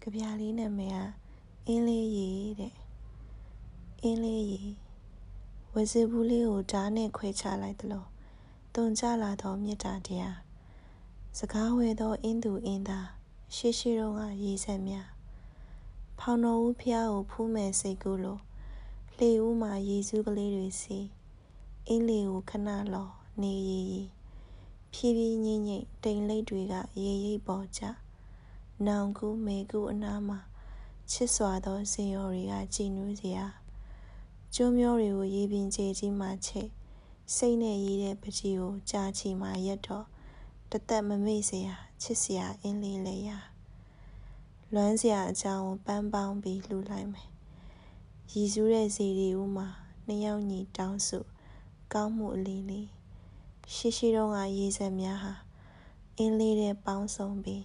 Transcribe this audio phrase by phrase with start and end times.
[0.00, 0.98] ကြပြလေးနာမည်က
[1.66, 2.28] အင်းလေးရီ
[2.60, 2.74] တဲ့
[4.02, 4.62] အင်းလေးရီ
[5.72, 8.04] ဝစီဘူးလေးကိုဓာတ်နဲ့ခွဲချလိုက်သလို
[8.74, 10.38] တွန်ကြလာသောမေတ္တာတရား
[11.38, 13.08] စကားဝဲသောအင်းသူအင်းသား
[13.54, 15.08] ရှိရှိတော့ကရေးဆက်များ
[16.18, 18.40] ဖောင်တော်ဦးဖျားကိုဖူးမဲ့စိတ်ကူးလို့
[19.16, 20.98] လှေဦးမှာရေစူးကလေးတွေစီ
[21.86, 23.08] အင်းလေးကိုခဏလော
[23.42, 24.02] နေရီရီ
[24.92, 27.82] ဖြည်းဖြည်းညင်ညိတ်တိမ်လိပ်တွေကရေရိပ်ပေါ်ကြ
[28.86, 30.38] နောင်ကူမေကူအနားမှာ
[31.10, 33.46] ချစ်စွာသောစင်ရော်တွေကကြည်နူးစရာ
[34.54, 36.70] ကျွမ်းမျိုးတွေကိုရေပြင်ကျေကြီးမှချိတ်
[37.34, 40.06] စိတ်နဲ့ရေးတဲ့ပကြီးကိုကြာချီမှရက်တော့
[40.70, 43.38] တသက်မမေ့စရာချစ်စရာအင်းလေးလေရာ
[44.74, 47.28] လွမ်းစရာအကြောင်းကိုပန်းပေါင်းပြီးလှူလိုက်မယ်
[48.32, 49.68] ရည်စူးတဲ့စီရီဦးမှာ
[50.06, 51.18] နှစ်ယောက်ညီတောင်းစု
[51.92, 52.88] ကောင်းမှုအလေးလေး
[53.74, 55.34] ရှိရှိတော့ကရေးဆက်များဟာ
[56.16, 57.64] အင်းလေးတဲ့ပေါင်းစုံပြီး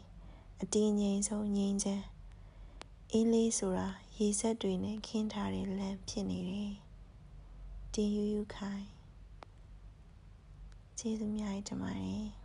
[0.61, 2.05] အတင်းငိမ်ဆုံးငိမ့်ချမ်း
[3.11, 6.73] အင်းလေးဆိုတာရေစက်တွေနဲ့ခင်းထားတဲ့လမ်းဖြစ်နေတယ်။
[7.93, 8.85] တင်ယူယူခိုင်
[10.99, 12.27] ကျေးဇူးများတင်ပါတယ်။